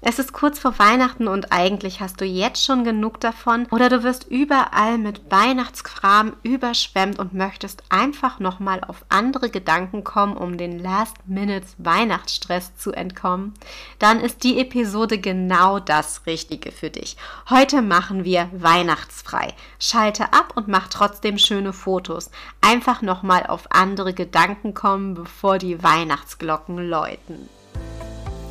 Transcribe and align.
Es 0.00 0.20
ist 0.20 0.32
kurz 0.32 0.60
vor 0.60 0.78
Weihnachten 0.78 1.26
und 1.26 1.50
eigentlich 1.50 2.00
hast 2.00 2.20
du 2.20 2.24
jetzt 2.24 2.64
schon 2.64 2.84
genug 2.84 3.18
davon 3.20 3.66
oder 3.72 3.88
du 3.88 4.04
wirst 4.04 4.28
überall 4.28 4.96
mit 4.96 5.28
Weihnachtskram 5.28 6.34
überschwemmt 6.44 7.18
und 7.18 7.34
möchtest 7.34 7.82
einfach 7.88 8.38
nochmal 8.38 8.80
auf 8.86 9.04
andere 9.08 9.50
Gedanken 9.50 10.04
kommen, 10.04 10.36
um 10.36 10.56
den 10.56 10.78
Last-Minutes-Weihnachtsstress 10.78 12.76
zu 12.76 12.92
entkommen. 12.92 13.54
Dann 13.98 14.20
ist 14.20 14.44
die 14.44 14.60
Episode 14.60 15.18
genau 15.18 15.80
das 15.80 16.26
Richtige 16.26 16.70
für 16.70 16.90
dich. 16.90 17.16
Heute 17.50 17.82
machen 17.82 18.22
wir 18.22 18.48
weihnachtsfrei. 18.52 19.52
Schalte 19.80 20.32
ab 20.32 20.52
und 20.54 20.68
mach 20.68 20.86
trotzdem 20.86 21.38
schöne 21.38 21.72
Fotos. 21.72 22.30
Einfach 22.60 23.02
nochmal 23.02 23.46
auf 23.46 23.66
andere 23.70 24.14
Gedanken 24.14 24.74
kommen, 24.74 25.14
bevor 25.14 25.58
die 25.58 25.82
Weihnachtsglocken 25.82 26.78
läuten. 26.88 27.48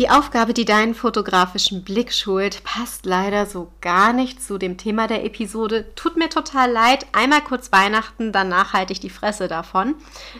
Die 0.00 0.08
Aufgabe, 0.08 0.54
die 0.54 0.64
deinen 0.64 0.94
fotografischen 0.94 1.84
Blick 1.84 2.14
schult, 2.14 2.64
passt 2.64 3.04
leider 3.04 3.44
so 3.44 3.70
gar 3.82 4.14
nicht 4.14 4.42
zu 4.42 4.56
dem 4.56 4.78
Thema 4.78 5.06
der 5.06 5.26
Episode. 5.26 5.94
Tut 5.94 6.16
mir 6.16 6.30
total 6.30 6.70
leid. 6.70 7.04
Einmal 7.12 7.42
kurz 7.42 7.70
Weihnachten, 7.70 8.32
danach 8.32 8.72
halte 8.72 8.94
ich 8.94 9.00
die 9.00 9.10
Fresse 9.10 9.46
davon. 9.46 9.94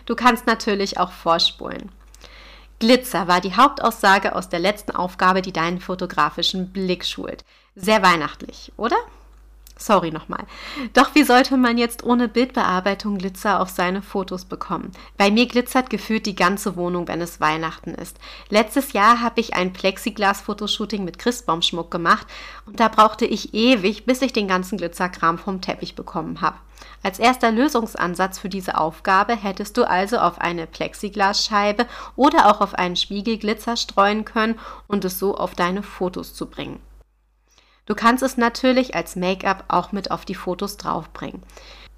Du 0.07 0.15
kannst 0.15 0.47
natürlich 0.47 0.97
auch 0.97 1.11
vorspulen. 1.11 1.91
Glitzer 2.79 3.27
war 3.27 3.39
die 3.39 3.55
Hauptaussage 3.55 4.35
aus 4.35 4.49
der 4.49 4.57
letzten 4.57 4.93
Aufgabe, 4.93 5.43
die 5.43 5.53
deinen 5.53 5.79
fotografischen 5.79 6.71
Blick 6.71 7.05
schult. 7.05 7.45
Sehr 7.75 8.01
weihnachtlich, 8.01 8.71
oder? 8.77 8.97
Sorry 9.81 10.11
nochmal. 10.11 10.45
Doch 10.93 11.15
wie 11.15 11.23
sollte 11.23 11.57
man 11.57 11.79
jetzt 11.79 12.03
ohne 12.03 12.27
Bildbearbeitung 12.27 13.17
Glitzer 13.17 13.59
auf 13.59 13.69
seine 13.69 14.03
Fotos 14.03 14.45
bekommen? 14.45 14.91
Bei 15.17 15.31
mir 15.31 15.47
glitzert 15.47 15.89
gefühlt 15.89 16.27
die 16.27 16.35
ganze 16.35 16.75
Wohnung, 16.75 17.07
wenn 17.07 17.19
es 17.19 17.39
Weihnachten 17.39 17.95
ist. 17.95 18.17
Letztes 18.49 18.93
Jahr 18.93 19.21
habe 19.21 19.39
ich 19.39 19.55
ein 19.55 19.73
Plexiglas-Fotoshooting 19.73 21.03
mit 21.03 21.17
Christbaumschmuck 21.17 21.89
gemacht 21.89 22.27
und 22.67 22.79
da 22.79 22.89
brauchte 22.89 23.25
ich 23.25 23.55
ewig, 23.55 24.05
bis 24.05 24.21
ich 24.21 24.33
den 24.33 24.47
ganzen 24.47 24.77
Glitzerkram 24.77 25.39
vom 25.39 25.61
Teppich 25.61 25.95
bekommen 25.95 26.41
habe. 26.41 26.57
Als 27.01 27.17
erster 27.17 27.51
Lösungsansatz 27.51 28.37
für 28.37 28.49
diese 28.49 28.77
Aufgabe 28.77 29.35
hättest 29.35 29.77
du 29.77 29.83
also 29.89 30.19
auf 30.19 30.39
eine 30.39 30.67
Plexiglasscheibe 30.67 31.87
oder 32.15 32.51
auch 32.51 32.61
auf 32.61 32.75
einen 32.75 32.95
Spiegel 32.95 33.39
Glitzer 33.39 33.77
streuen 33.77 34.25
können 34.25 34.59
und 34.87 35.05
es 35.05 35.17
so 35.17 35.35
auf 35.35 35.55
deine 35.55 35.81
Fotos 35.81 36.35
zu 36.35 36.45
bringen. 36.45 36.79
Du 37.85 37.95
kannst 37.95 38.23
es 38.23 38.37
natürlich 38.37 38.95
als 38.95 39.15
Make-up 39.15 39.65
auch 39.67 39.91
mit 39.91 40.11
auf 40.11 40.25
die 40.25 40.35
Fotos 40.35 40.77
draufbringen. 40.77 41.43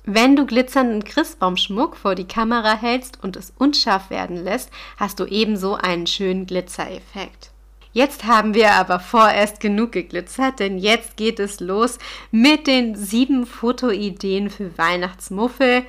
Wenn 0.05 0.35
du 0.35 0.45
glitzernden 0.45 1.03
Christbaumschmuck 1.03 1.95
vor 1.95 2.15
die 2.15 2.27
Kamera 2.27 2.75
hältst 2.75 3.23
und 3.23 3.37
es 3.37 3.53
unscharf 3.57 4.09
werden 4.09 4.35
lässt, 4.43 4.69
hast 4.97 5.19
du 5.19 5.25
ebenso 5.25 5.75
einen 5.75 6.07
schönen 6.07 6.45
Glitzereffekt. 6.45 7.51
Jetzt 7.93 8.25
haben 8.25 8.53
wir 8.55 8.71
aber 8.71 8.99
vorerst 8.99 9.59
genug 9.59 9.91
geglitzert, 9.91 10.59
denn 10.59 10.79
jetzt 10.79 11.15
geht 11.15 11.39
es 11.39 11.59
los 11.59 11.99
mit 12.31 12.65
den 12.65 12.95
sieben 12.95 13.45
Fotoideen 13.45 14.49
für 14.49 14.75
Weihnachtsmuffel. 14.77 15.83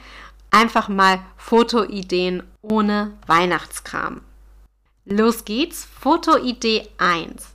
Einfach 0.51 0.89
mal 0.89 1.21
Fotoideen 1.37 2.43
ohne 2.61 3.15
Weihnachtskram. 3.27 4.21
Los 5.07 5.45
geht's, 5.45 5.89
Fotoidee 6.01 6.87
1. 6.99 7.54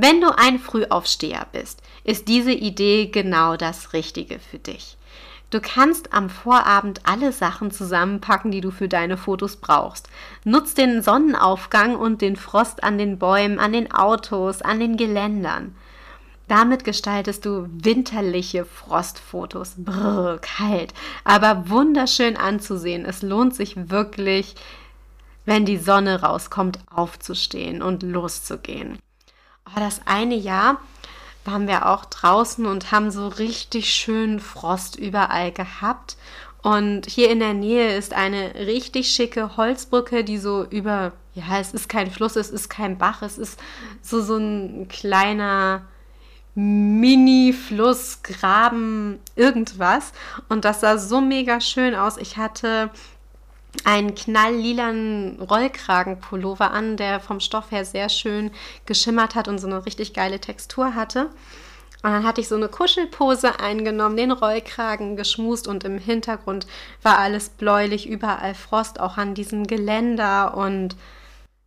Wenn 0.00 0.20
du 0.20 0.28
ein 0.38 0.60
Frühaufsteher 0.60 1.48
bist, 1.50 1.82
ist 2.04 2.28
diese 2.28 2.52
Idee 2.52 3.06
genau 3.06 3.56
das 3.56 3.94
Richtige 3.94 4.38
für 4.38 4.60
dich. 4.60 4.96
Du 5.50 5.60
kannst 5.60 6.12
am 6.12 6.30
Vorabend 6.30 7.00
alle 7.02 7.32
Sachen 7.32 7.72
zusammenpacken, 7.72 8.52
die 8.52 8.60
du 8.60 8.70
für 8.70 8.86
deine 8.86 9.16
Fotos 9.16 9.56
brauchst. 9.56 10.08
Nutz 10.44 10.74
den 10.74 11.02
Sonnenaufgang 11.02 11.96
und 11.96 12.22
den 12.22 12.36
Frost 12.36 12.84
an 12.84 12.96
den 12.96 13.18
Bäumen, 13.18 13.58
an 13.58 13.72
den 13.72 13.90
Autos, 13.90 14.62
an 14.62 14.78
den 14.78 14.96
Geländern. 14.96 15.74
Damit 16.46 16.84
gestaltest 16.84 17.44
du 17.44 17.68
winterliche 17.68 18.66
Frostfotos. 18.66 19.74
Brrr, 19.78 20.38
kalt, 20.38 20.94
aber 21.24 21.70
wunderschön 21.70 22.36
anzusehen. 22.36 23.04
Es 23.04 23.22
lohnt 23.22 23.56
sich 23.56 23.90
wirklich, 23.90 24.54
wenn 25.44 25.64
die 25.64 25.76
Sonne 25.76 26.22
rauskommt, 26.22 26.78
aufzustehen 26.88 27.82
und 27.82 28.04
loszugehen 28.04 29.00
oh, 29.74 29.80
das 29.80 30.00
eine 30.06 30.34
Jahr 30.34 30.78
waren 31.44 31.66
wir 31.66 31.86
auch 31.86 32.04
draußen 32.04 32.66
und 32.66 32.92
haben 32.92 33.10
so 33.10 33.28
richtig 33.28 33.90
schön 33.90 34.40
Frost 34.40 34.96
überall 34.96 35.50
gehabt. 35.52 36.16
Und 36.62 37.06
hier 37.06 37.30
in 37.30 37.38
der 37.38 37.54
Nähe 37.54 37.96
ist 37.96 38.12
eine 38.12 38.54
richtig 38.54 39.10
schicke 39.10 39.56
Holzbrücke, 39.56 40.24
die 40.24 40.38
so 40.38 40.64
über, 40.64 41.12
ja, 41.34 41.58
es 41.58 41.72
ist 41.72 41.88
kein 41.88 42.10
Fluss, 42.10 42.36
es 42.36 42.50
ist 42.50 42.68
kein 42.68 42.98
Bach, 42.98 43.22
es 43.22 43.38
ist 43.38 43.58
so, 44.02 44.20
so 44.20 44.36
ein 44.36 44.88
kleiner 44.88 45.82
Mini-Fluss, 46.54 48.22
Graben, 48.22 49.20
irgendwas. 49.36 50.12
Und 50.48 50.64
das 50.64 50.80
sah 50.80 50.98
so 50.98 51.20
mega 51.20 51.60
schön 51.60 51.94
aus. 51.94 52.16
Ich 52.16 52.36
hatte 52.36 52.90
einen 53.84 54.14
knalllilanen 54.14 55.40
Rollkragenpullover 55.40 56.70
an, 56.70 56.96
der 56.96 57.20
vom 57.20 57.40
Stoff 57.40 57.70
her 57.70 57.84
sehr 57.84 58.08
schön 58.08 58.50
geschimmert 58.86 59.34
hat 59.34 59.48
und 59.48 59.58
so 59.58 59.66
eine 59.66 59.84
richtig 59.84 60.14
geile 60.14 60.40
Textur 60.40 60.94
hatte. 60.94 61.30
Und 62.02 62.12
dann 62.12 62.24
hatte 62.24 62.40
ich 62.40 62.48
so 62.48 62.54
eine 62.54 62.68
Kuschelpose 62.68 63.58
eingenommen, 63.58 64.16
den 64.16 64.30
Rollkragen 64.30 65.16
geschmust 65.16 65.66
und 65.66 65.82
im 65.82 65.98
Hintergrund 65.98 66.66
war 67.02 67.18
alles 67.18 67.48
bläulich, 67.48 68.08
überall 68.08 68.54
Frost, 68.54 69.00
auch 69.00 69.16
an 69.16 69.34
diesem 69.34 69.66
Geländer. 69.66 70.56
Und 70.56 70.96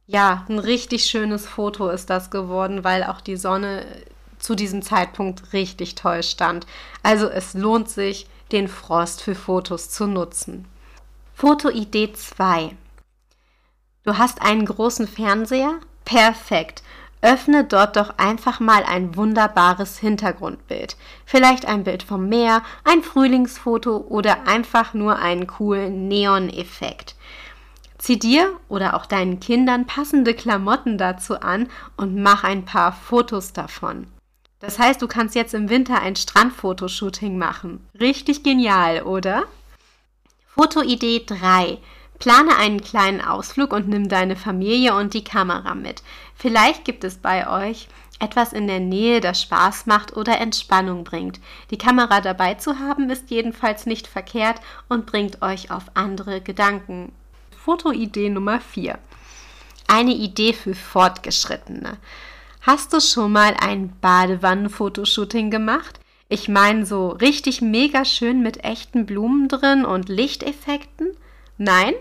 ja, 0.08 0.46
ein 0.48 0.60
richtig 0.60 1.06
schönes 1.06 1.46
Foto 1.46 1.90
ist 1.90 2.10
das 2.10 2.32
geworden, 2.32 2.84
weil 2.86 3.04
auch 3.04 3.20
die 3.20 3.36
Sonne 3.36 3.86
zu 4.40 4.56
diesem 4.56 4.82
Zeitpunkt 4.82 5.54
richtig 5.54 5.96
toll 5.96 6.24
stand. 6.24 6.66
Also 7.04 7.28
es 7.28 7.54
lohnt 7.54 7.90
sich, 7.90 8.28
den 8.54 8.68
Frost 8.68 9.22
für 9.22 9.36
Fotos 9.36 9.90
zu 9.90 10.08
nutzen. 10.08 10.66
Fotoidee 11.42 12.14
2. 12.14 12.76
Du 14.04 14.20
hast 14.20 14.44
einen 14.44 14.64
großen 14.64 15.08
Fernseher? 15.08 15.80
Perfekt. 16.06 16.84
Öffne 17.24 17.64
dort 17.64 17.96
doch 17.96 18.20
einfach 18.20 18.60
mal 18.60 18.84
ein 18.84 19.16
wunderbares 19.16 19.98
Hintergrundbild. 19.98 20.98
Vielleicht 21.26 21.66
ein 21.66 21.84
Bild 21.84 22.04
vom 22.04 22.30
Meer, 22.30 22.62
ein 22.84 23.02
Frühlingsfoto 23.02 24.06
oder 24.08 24.48
einfach 24.48 24.94
nur 24.94 25.18
einen 25.18 25.48
coolen 25.48 26.08
Neon-Effekt. 26.08 27.16
Zieh 27.98 28.20
dir 28.20 28.56
oder 28.70 28.96
auch 28.96 29.08
deinen 29.08 29.40
Kindern 29.40 29.88
passende 29.88 30.36
Klamotten 30.36 31.00
dazu 31.00 31.40
an 31.42 31.70
und 31.98 32.22
mach 32.22 32.44
ein 32.44 32.66
paar 32.66 32.94
Fotos 32.94 33.52
davon. 33.52 34.06
Das 34.60 34.78
heißt, 34.78 35.02
du 35.02 35.08
kannst 35.08 35.34
jetzt 35.34 35.56
im 35.56 35.70
Winter 35.70 36.04
ein 36.04 36.16
Strandfotoshooting 36.16 37.36
machen. 37.36 37.84
Richtig 38.00 38.44
genial, 38.44 39.02
oder? 39.02 39.46
Fotoidee 40.56 41.24
3. 41.26 41.78
Plane 42.20 42.56
einen 42.58 42.82
kleinen 42.82 43.22
Ausflug 43.22 43.72
und 43.72 43.88
nimm 43.88 44.10
deine 44.10 44.36
Familie 44.36 44.96
und 44.96 45.14
die 45.14 45.24
Kamera 45.24 45.74
mit. 45.76 46.04
Vielleicht 46.36 46.84
gibt 46.86 47.04
es 47.04 47.18
bei 47.18 47.48
euch 47.50 47.88
etwas 48.20 48.54
in 48.54 48.68
der 48.68 48.80
Nähe, 48.80 49.22
das 49.22 49.42
Spaß 49.42 49.86
macht 49.86 50.16
oder 50.16 50.40
Entspannung 50.40 51.04
bringt. 51.04 51.40
Die 51.72 51.78
Kamera 51.78 52.22
dabei 52.22 52.56
zu 52.56 52.80
haben 52.80 53.10
ist 53.10 53.32
jedenfalls 53.32 53.86
nicht 53.86 54.08
verkehrt 54.08 54.60
und 54.90 55.06
bringt 55.06 55.42
euch 55.42 55.72
auf 55.72 55.86
andere 55.94 56.42
Gedanken. 56.42 57.14
Fotoidee 57.64 58.30
Nummer 58.30 58.60
4. 58.60 59.00
Eine 59.88 60.14
Idee 60.14 60.54
für 60.54 60.76
Fortgeschrittene. 60.76 61.98
Hast 62.62 62.92
du 62.92 63.00
schon 63.00 63.32
mal 63.32 63.56
ein 63.60 63.94
Badewannenfotoshooting 64.02 65.50
gemacht? 65.50 66.01
Ich 66.32 66.48
meine 66.48 66.86
so 66.86 67.10
richtig 67.10 67.62
mega 67.62 68.06
schön 68.06 68.42
mit 68.42 68.64
echten 68.64 69.06
Blumen 69.06 69.50
drin 69.50 69.84
und 69.84 70.08
Lichteffekten? 70.08 71.18
Nein? 71.58 71.94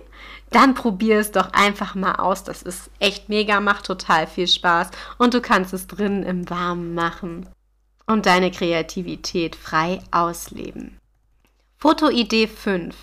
Dann 0.51 0.75
probier 0.75 1.19
es 1.19 1.33
doch 1.33 1.53
einfach 1.53 1.97
mal 1.97 2.15
aus. 2.15 2.45
Das 2.45 2.63
ist 2.63 2.91
echt 3.01 3.29
mega, 3.29 3.59
macht 3.59 3.87
total 3.87 4.29
viel 4.29 4.47
Spaß 4.47 4.91
und 5.19 5.35
du 5.35 5.41
kannst 5.41 5.73
es 5.75 5.89
drinnen 5.89 6.23
im 6.23 6.49
Warmen 6.49 6.95
machen 6.95 7.49
und 8.07 8.27
deine 8.27 8.53
Kreativität 8.53 9.57
frei 9.57 9.99
ausleben. 10.13 10.97
Fotoidee 11.79 12.47
5. 12.47 12.95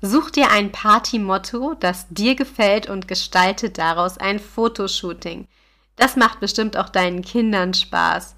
Such 0.00 0.30
dir 0.30 0.50
ein 0.50 0.72
Party-Motto, 0.72 1.76
das 1.78 2.08
dir 2.08 2.34
gefällt 2.34 2.90
und 2.90 3.06
gestalte 3.06 3.70
daraus 3.70 4.18
ein 4.18 4.40
Fotoshooting. 4.40 5.46
Das 5.94 6.16
macht 6.16 6.40
bestimmt 6.40 6.76
auch 6.76 6.88
deinen 6.88 7.22
Kindern 7.22 7.72
Spaß. 7.72 8.34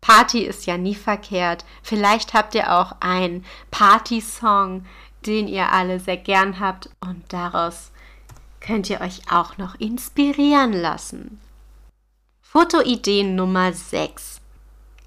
Party 0.00 0.40
ist 0.40 0.66
ja 0.66 0.78
nie 0.78 0.94
verkehrt. 0.94 1.64
Vielleicht 1.82 2.34
habt 2.34 2.54
ihr 2.54 2.72
auch 2.72 2.92
einen 3.00 3.44
Party-Song, 3.70 4.84
den 5.26 5.48
ihr 5.48 5.72
alle 5.72 5.98
sehr 6.00 6.16
gern 6.16 6.60
habt 6.60 6.90
und 7.00 7.24
daraus 7.32 7.90
könnt 8.60 8.90
ihr 8.90 9.00
euch 9.00 9.22
auch 9.30 9.58
noch 9.58 9.74
inspirieren 9.76 10.72
lassen. 10.72 11.40
Fotoidee 12.42 13.22
Nummer 13.24 13.72
6. 13.72 14.40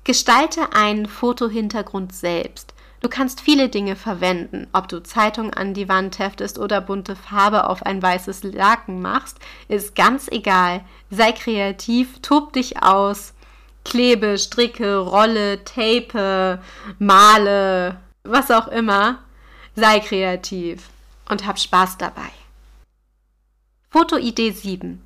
Gestalte 0.04 0.74
einen 0.74 1.08
Fotohintergrund 1.08 2.14
selbst. 2.14 2.74
Du 3.02 3.08
kannst 3.08 3.40
viele 3.42 3.70
Dinge 3.70 3.96
verwenden, 3.96 4.68
ob 4.74 4.90
du 4.90 5.02
Zeitung 5.02 5.54
an 5.54 5.74
die 5.74 5.88
Wand 5.88 6.20
heftest 6.20 6.60
oder 6.60 6.82
bunte 6.82 7.16
Farbe 7.16 7.70
auf 7.70 7.84
ein 7.84 8.02
weißes 8.02 8.44
Laken 8.44 9.02
machst, 9.02 9.40
ist 9.70 9.96
ganz 9.96 10.28
egal. 10.28 10.82
Sei 11.10 11.32
kreativ, 11.32 12.20
tob 12.22 12.54
dich 12.54 12.84
aus, 12.84 13.34
klebe, 13.90 14.38
stricke, 14.38 14.98
rolle, 14.98 15.64
tape, 15.66 16.60
male, 17.00 17.98
was 18.24 18.52
auch 18.52 18.68
immer. 18.68 19.20
Sei 19.76 20.00
kreativ 20.00 20.90
und 21.30 21.46
hab 21.46 21.60
Spaß 21.60 21.98
dabei. 21.98 22.30
Fotoidee 23.90 24.52
7. 24.52 25.02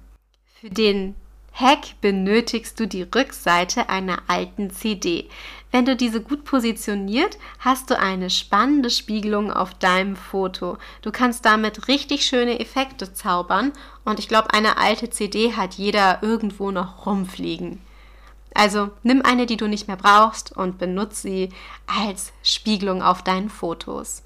Für 0.59 0.69
den 0.69 1.15
Hack 1.53 2.01
benötigst 2.01 2.80
du 2.80 2.88
die 2.88 3.03
Rückseite 3.03 3.88
einer 3.88 4.24
alten 4.27 4.71
CD. 4.71 5.30
Wenn 5.71 5.85
du 5.85 5.95
diese 5.95 6.19
gut 6.19 6.45
positioniert, 6.45 7.38
hast 7.59 7.89
du 7.89 7.97
eine 7.97 8.30
spannende 8.30 8.89
Spiegelung 8.89 9.51
auf 9.51 9.74
deinem 9.75 10.15
Foto. 10.15 10.77
Du 11.01 11.12
kannst 11.12 11.45
damit 11.45 11.88
richtig 11.88 12.25
schöne 12.25 12.59
Effekte 12.59 13.13
zaubern 13.13 13.71
und 14.03 14.19
ich 14.19 14.27
glaube, 14.27 14.53
eine 14.53 14.77
alte 14.77 15.09
CD 15.09 15.53
hat 15.53 15.75
jeder 15.75 16.24
irgendwo 16.24 16.71
noch 16.71 17.06
rumfliegen. 17.06 17.80
Also 18.54 18.92
nimm 19.02 19.22
eine, 19.24 19.46
die 19.46 19.58
du 19.58 19.68
nicht 19.68 19.88
mehr 19.88 19.98
brauchst 19.98 20.56
und 20.56 20.78
benutze 20.78 21.22
sie 21.22 21.50
als 21.88 22.32
Spiegelung 22.44 23.02
auf 23.02 23.24
deinen 23.24 23.50
Fotos. 23.50 24.24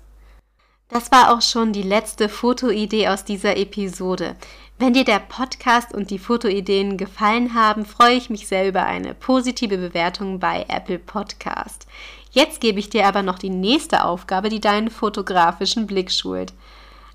Das 0.89 1.11
war 1.11 1.33
auch 1.33 1.41
schon 1.41 1.73
die 1.73 1.83
letzte 1.83 2.29
Fotoidee 2.29 3.09
aus 3.09 3.25
dieser 3.25 3.57
Episode. 3.57 4.37
Wenn 4.79 4.93
dir 4.93 5.03
der 5.03 5.19
Podcast 5.19 5.93
und 5.93 6.11
die 6.11 6.19
Fotoideen 6.19 6.97
gefallen 6.97 7.53
haben, 7.53 7.85
freue 7.85 8.15
ich 8.15 8.29
mich 8.29 8.47
sehr 8.47 8.67
über 8.67 8.85
eine 8.85 9.13
positive 9.13 9.77
Bewertung 9.77 10.39
bei 10.39 10.65
Apple 10.69 10.99
Podcast. 10.99 11.87
Jetzt 12.31 12.61
gebe 12.61 12.79
ich 12.79 12.89
dir 12.89 13.07
aber 13.07 13.23
noch 13.23 13.39
die 13.39 13.49
nächste 13.49 14.05
Aufgabe, 14.05 14.49
die 14.49 14.61
deinen 14.61 14.89
fotografischen 14.89 15.87
Blick 15.87 16.11
schult. 16.11 16.53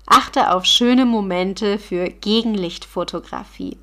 Achte 0.05 0.51
auf 0.51 0.65
schöne 0.65 1.05
Momente 1.05 1.79
für 1.79 2.09
Gegenlichtfotografie. 2.09 3.77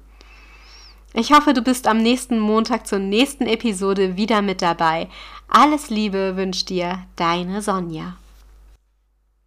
Ich 1.12 1.32
hoffe, 1.32 1.54
du 1.54 1.62
bist 1.62 1.88
am 1.88 1.98
nächsten 1.98 2.38
Montag 2.38 2.86
zur 2.86 3.00
nächsten 3.00 3.46
Episode 3.46 4.16
wieder 4.16 4.42
mit 4.42 4.62
dabei. 4.62 5.08
Alles 5.48 5.90
Liebe 5.90 6.36
wünscht 6.36 6.68
dir 6.68 7.00
deine 7.16 7.62
Sonja. 7.62 8.16